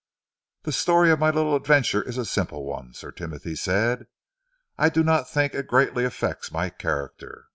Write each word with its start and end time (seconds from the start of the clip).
"The 0.63 0.71
story 0.71 1.11
of 1.11 1.19
my 1.19 1.29
little 1.29 1.55
adventure 1.55 2.01
is 2.01 2.17
a 2.17 2.25
simple 2.25 2.63
one," 2.65 2.95
Sir 2.95 3.11
Timothy 3.11 3.55
said. 3.55 4.07
"I 4.75 4.89
do 4.89 5.03
not 5.03 5.29
think 5.29 5.53
it 5.53 5.67
greatly 5.67 6.05
affects 6.05 6.51
my 6.51 6.71
character. 6.71 7.45